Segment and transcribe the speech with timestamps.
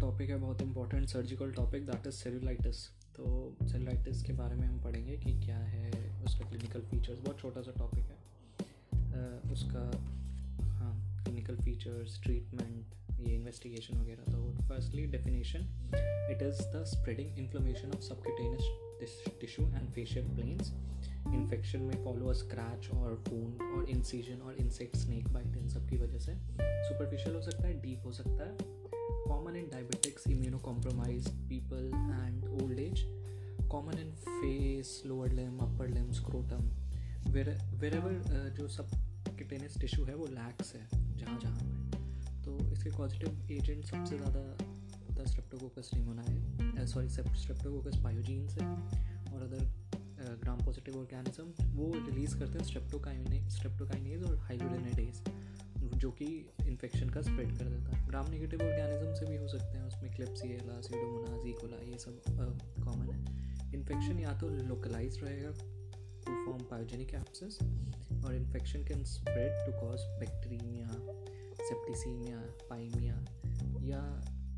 [0.00, 2.86] Topic है, बहुत important surgical topic that is cellulitis
[3.16, 3.24] तो
[3.62, 5.90] सेलुलाइटिस के बारे में हम पढ़ेंगे कि क्या है
[6.24, 8.18] उसका क्लिनिकल फीचर्स बहुत छोटा सा टॉपिक है।
[9.52, 9.84] उसका
[10.78, 15.66] हाँ क्लिनिकल फीचर्स ट्रीटमेंट ये इन्वेस्टिगेशन वगैरह। तो firstly definition
[16.32, 20.72] it is the spreading inflammation of subcutaneous tissue and fascial planes
[21.34, 25.88] infection में फॉलो अ स्क्रैच और वूंड और इंसीजन और इंसेक्ट स्नेक बाइट इन सब
[25.88, 26.34] की वजह से।
[26.88, 28.78] सुपरफिशियल हो सकता है डीप हो सकता है।
[29.30, 33.02] Common in diabetics immuno compromise people and old age
[33.70, 36.70] common in face lower limb upper limb scrotum
[37.94, 38.90] wherever जो सब
[39.28, 44.40] किटेनियस टिश्यू है, वो लैक्स है, जहाँ जहाँ पे। तो इसके पॉजिटिव एजेंट सबसे ज़्यादा
[44.40, 48.60] होता है स्ट्रेप्टोकोकस निमोना है सॉरी स्ट्रेप्टोकोकस पायोजीन से
[49.34, 55.22] और अदर ग्राम पॉजिटिव ऑर्गेनिज्म वो रिलीज़ करते हैं स्ट्रेप्टोकाइने स्ट्रेप्टोकाइनेज और हाइलोडेनेडेज
[55.82, 56.24] जो कि
[56.66, 60.14] इन्फेक्शन का स्प्रेड कर देता है। ग्राम नेगेटिव ऑर्गेनिज्म से भी हो सकते हैं, उसमें
[60.14, 62.22] क्लिप्सिएला सीडोमोनाज इकोला ये सब
[62.84, 65.50] कॉमन है। इन्फेक्शन या तो लोकलाइज रहेगा
[66.26, 67.58] टू फॉर्म पायोजेनिक एप्सिस
[68.24, 70.88] और infection can spread to cause bacteria
[71.68, 73.14] septicaemia pyaemia
[73.82, 74.02] या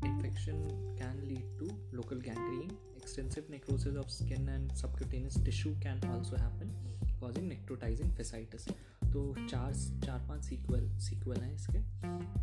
[0.05, 0.67] infection
[0.99, 1.65] can lead to
[1.97, 6.69] local gangrene extensive necrosis of skin and subcutaneous tissue can also happen,
[7.19, 8.67] causing necrotizing fasciitis
[9.13, 9.73] तो चार
[10.05, 11.79] चार पाँच sequel sequel हैं इसके।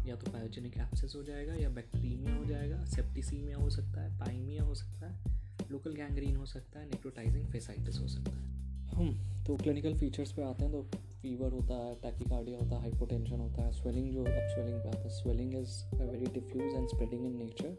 [0.08, 4.62] या तो पायोजेनिक एप्सिस हो जाएगा या बैक्टीरिया हो जाएगा सेप्टिसीमिया हो सकता है पाइमिया
[4.64, 8.48] हो सकता है लोकल गैंग्रीन हो सकता है नेक्रोटाइजिंग फेसाइटिस हो सकता है।
[8.88, 10.82] हम तो क्लिनिकल फीचर्स पे आते हैं तो
[11.22, 15.02] फीवर होता है टैकिकार्डिया होता है हाइपोटेंशन होता है स्वेलिंग जो अब स्वेलिंग पे आता
[15.02, 17.78] है। Swelling is very diffuse and spreading in nature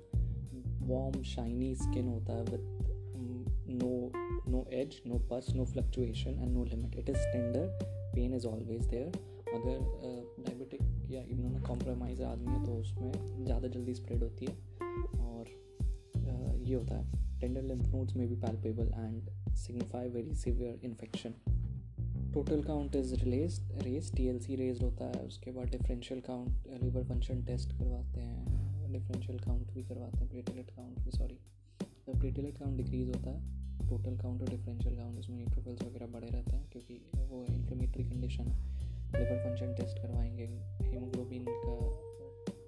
[0.81, 2.64] warm shiny skin होता है with
[3.16, 4.21] um,
[4.54, 6.96] no edge no pus no fluctuation and no limit.
[7.04, 7.66] It is tender.
[8.16, 9.12] Pain is always there.
[9.54, 9.80] अगर
[10.40, 13.12] diabetic uh, या immuno compromise आदमी है तो उसमें
[13.46, 14.54] ज़्यादा जल्दी स्प्रेड होती है
[15.22, 15.46] और
[16.18, 21.34] uh, ये होता है। टेंडर लिम्फ नोड्स में भी palpable and signify very severe infection
[22.34, 26.68] total count is relays raise T L C raise होता है। उसके बाद differential count
[26.84, 31.38] liver function test करवाते हैं। डिफरेंशियल काउंट भी करवाते हैं प्लेटलेट काउंट भी सॉरी
[32.08, 33.59] जब प्लेटलेट काउंट डिक्रीज होता है।
[33.90, 37.00] टोटल काउंट और डिफरेंशियल काउंट उसमें न्यूट्रोफिल्स वगैरह बढ़े रहते हैं, क्योंकि
[37.30, 38.69] वो इन्फ्लेमेटरी कंडीशन है।
[39.14, 40.46] लिवर फ़ंक्शन टेस्ट करवाएँगे
[40.84, 41.75] हीमोग्लोबिन का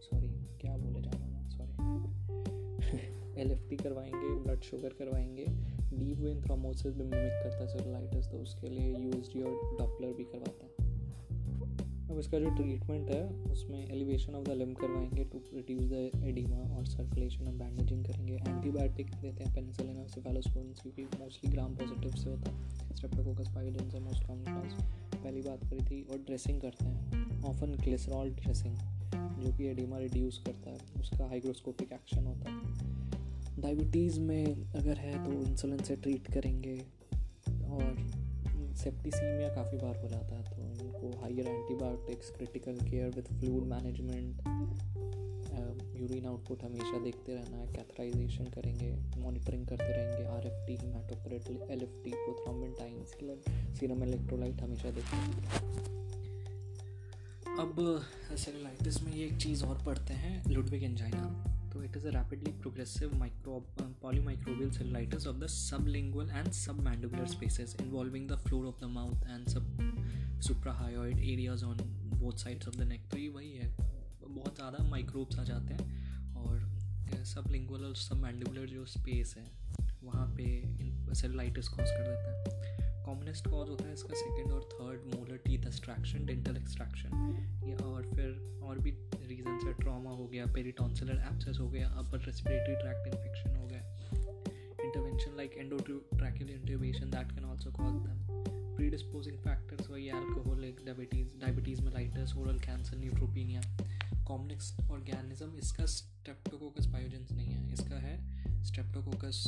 [0.01, 0.27] सॉरी
[0.61, 1.71] क्या बोले जा रहा हूँ सॉरी
[3.41, 5.45] एल एफ़ टी करवाएँगे ब्लड शुगर करवाएँगे।
[5.93, 9.75] डीप वेन थ्रोमोसिस भी मिमिक करता है सेलुलाइटिस तो उसके लिए यू एस डी और
[9.79, 10.72] डॉपलर भी करवाते हैं।
[12.13, 16.57] अब इसका जो ट्रीटमेंट है, उसमें एलिवेशन ऑफ़ द लिम करवाएँगे टू रिड्यूस द एडिमा
[16.57, 22.11] और सर्कुलेशन और बैंडेजिंग करेंगे। एंटीबायोटिक देते हैं पेनिसिलिन और सिफेलोस्पोरिन क्योंकि मोस्टली ग्राम पॉजिटिव
[22.11, 24.73] से होता है। स्ट्रेप्टोकोकस पायोजन से मोस्ट कॉमन कॉज
[25.23, 28.75] पहली बात करी थी और ड्रेसिंग करते हैं। ऑफन ग्लिसरॉल ड्रेसिंग
[29.15, 32.61] जो कि एडिमा रिड्यूस करता है। उसका हाइग्रोस्कोपिक एक्शन होता है।
[33.61, 34.45] डायबिटीज़ में
[34.75, 36.77] अगर है तो इंसुलिन से ट्रीट करेंगे
[37.49, 38.22] और
[38.75, 44.91] सेप्टिसीमिया काफ़ी बार हो जाता है तो इनको higher antibiotics critical care with fluid management
[45.95, 51.71] urine output हमेशा देखते रहना है कैथराइजेशन करेंगे मॉनिटरिंग करते रहेंगे R F T haematocrit
[51.71, 53.03] L F T prothrombin
[53.75, 56.01] serum electrolyte हमेशा देखते हैं
[57.59, 57.75] अब
[58.35, 62.51] सेलुलाइटिस में ये एक चीज़ और पढ़ते हैं लुडविग एंजाइना तो it is a rapidly
[62.61, 63.59] progressive micro
[64.21, 65.47] polymicrobial cellulitis of the
[65.87, 71.77] sublingual and submandibular spaces involving the floor of the mouth and sub suprahyoid areas on
[72.13, 73.71] both sides of the neck तो ये वही है।
[74.23, 76.59] बहुत ज़्यादा microbes आ जाते हैं और
[77.09, 79.45] uh, सब लिंगुअल और सब मैंडुलर जो स्पेस है,
[80.03, 82.72] वहाँ पे सेलोलाइटिस कॉज कर देता है।
[83.05, 88.03] कॉमनेस्ट कॉज होता है, इसका सेकेंड और third molar teeth extraction dental extraction या और
[88.15, 88.91] फिर और भी
[89.27, 93.81] रीजन से ट्रॉमा हो गया पेरिटॉन्सिलर एप्सेस हो गया अपर रेस्पिरेटरी ट्रैक्ट इन्फेक्शन हो गया.
[94.85, 98.17] Intervention like endotracheal intubation, that can also cause them.
[98.77, 103.63] Predisposing factors वही alcoholic, diabetes diabetes mellitus, oral cancer, neutropenia.
[104.27, 107.73] Complex organism इसका स्ट्रेप्टोकोकस पायोजेंस नहीं है.
[107.73, 108.15] इसका है
[108.65, 109.39] streptococcus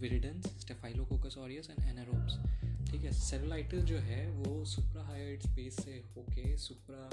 [0.00, 2.36] viridans staphylococcus aureus and anaerobes
[2.90, 7.10] ठीक है सेलुलाइटिस जो है वो सुप्राहाइड स्पेस से होके supra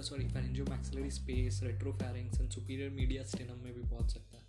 [0.00, 2.90] sorry pharyngo maxillary space retropharynx and superior
[3.24, 4.44] mediastinum में भी पहुँच सकता है।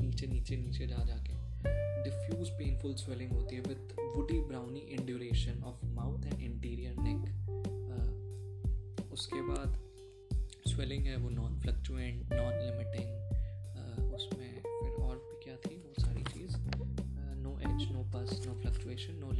[0.00, 1.40] नीचे नीचे नीचे जा, जाके।
[2.02, 7.22] डिफ्यूज पेनफुल स्वेलिंग होती है with woody brawny induration of mouth and interior neck
[9.12, 9.80] उसके बाद
[10.68, 13.10] स्वेलिंग है वो नॉन फ्लक्चुएंट नॉन लिमिटिंग
[14.14, 15.76] उसमें फिर और भी क्या थी?
[15.76, 16.56] वो सारी चीज़।
[17.44, 19.32] No edge no pus no fluctuation no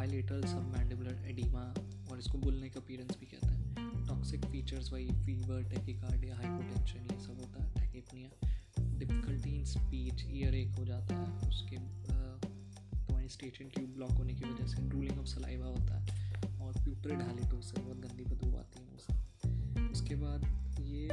[0.00, 1.62] bilateral सब मैंडिबुलर एडिमा
[2.10, 7.18] और इसको बुलने का अपीरेंस भी कहते हैं। टॉक्सिक फीचर्स वही फीवर टेकिकार्डिया हाइपोटेंशन ये
[7.24, 8.30] सब होता है tachypnoea
[8.98, 11.88] difficulty in speech ear एक हो जाता है, उसके
[13.30, 16.06] स्टेशन ट्यूब ब्लॉक होने की वजह से रूलिंग ऑफ़ सलाइवा होता है
[16.60, 20.40] और प्यूटरिड हालिटोसिस बहुत गंदी बदबू आती है उससे उसके बाद
[20.80, 21.08] ये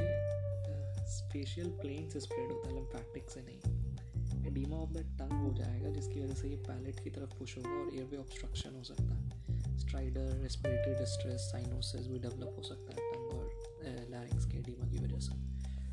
[1.18, 3.77] स्पेशल प्लेन से स्प्रेड होता है लिम्फैटिक से नहीं।
[4.48, 7.70] एडीमा ऑफ़ द टंग हो जाएगा, जिसकी वजह से ये पैलेट की तरफ़ पुश होगा
[7.70, 13.12] और एयरवे ऑब्स्ट्रक्शन हो सकता है। स्ट्राइडर रेस्पिरेटरी डिस्ट्रेस साइनोसिस भी डेवलप हो सकता है
[13.12, 13.46] टंग और
[14.10, 15.34] लैरिंग्स के एडीमा की वजह से।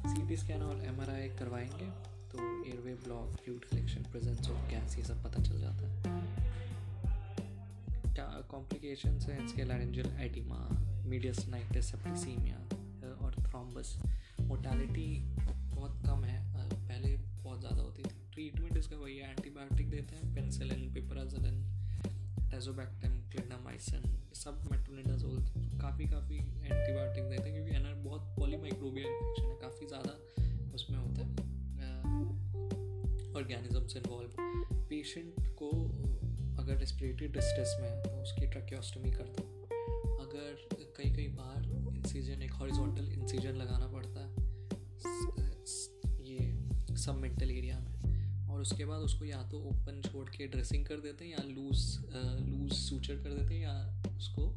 [0.05, 1.89] सी टी स्कैन और एमआरआई करवाएँगे
[2.31, 6.23] तो airway block fluid collection presence of gas ये सब पता चल जाता है।
[8.49, 10.57] कॉम्प्लिकेशन है इसके लैरेंजल एडिमा
[11.05, 12.57] मीडियसनाइटिस सेप्टिसीमिया
[13.25, 13.97] और थ्रोम्बस
[14.41, 15.07] मोटालिटी
[18.85, 21.55] इसका वही एंटीबायोटिक देते हैं पेंसिलिन पिपराजलिन
[22.49, 24.03] टेजोबैक्टम क्लिनामाइसिन
[24.37, 25.39] सब मेट्रोनिडाजोल
[25.81, 30.13] काफ़ी काफ़ी एंटीबायोटिक देते हैं, क्योंकि एनर बहुत पॉलीमाइक्रोबियल इन्फेक्शन है, काफ़ी ज़्यादा
[30.75, 31.33] उसमें होता है।
[33.33, 34.37] ऑर्गेनिजम्स इन्वॉल्व
[34.89, 35.71] पेशेंट को
[36.59, 39.47] अगर रेस्पिरेटरी डिस्ट्रेस में है तो उसकी ट्रैक्योस्टमी कर दो
[40.19, 40.51] अगर
[40.97, 41.59] कई कई बार
[41.95, 44.31] इंसीजन एक हॉरिजॉन्टल इंसीजन लगाना पड़ता है
[46.29, 46.39] ये
[46.97, 47.93] सब मेंटल एरिया में
[48.55, 51.79] और उसके बाद उसको या तो ओपन छोड़ के ड्रेसिंग कर देते हैं या लूज
[52.41, 53.73] लूज सूचर कर देते हैं या
[54.09, 54.47] उसको,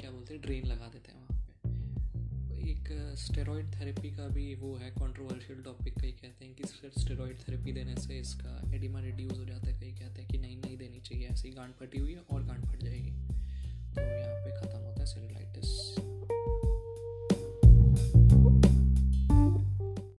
[0.00, 2.88] क्या बोलते हैं ड्रेन लगा देते हैं वहाँ पे। एक
[3.18, 7.96] स्टेरॉइड थेरेपी का भी वो है कंट्रोवर्शियल टॉपिक कई कहते हैं कि स्टेरॉइड थेरेपी देने
[7.96, 11.28] से इसका एडिमा रिड्यूस हो जाता है। कई कहते हैं कि नहीं नहीं देनी चाहिए,
[11.28, 15.06] ऐसी गांड फटी हुई है और गांड फट जाएगी। तो यहाँ पे ख़त्म होता है
[15.06, 16.13] सेलुलाइटिस